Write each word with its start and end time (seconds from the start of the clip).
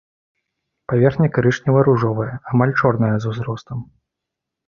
Паверхня 0.93 1.27
карычнева-ружовая, 1.35 2.33
амаль 2.53 2.73
чорная 2.81 3.13
з 3.19 3.25
узростам. 3.35 3.79